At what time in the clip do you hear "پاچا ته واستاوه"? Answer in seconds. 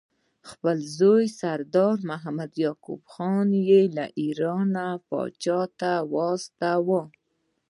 5.07-7.01